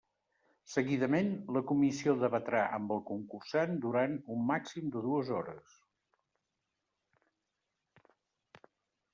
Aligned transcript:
Seguidament, 0.75 1.27
la 1.57 1.61
comissió 1.71 2.15
debatrà 2.23 2.61
amb 2.79 2.93
el 2.95 3.03
concursant 3.09 3.77
durant 3.83 4.15
un 4.37 4.49
màxim 4.53 4.89
de 4.97 5.05
dues 5.07 5.33
hores. 5.37 5.77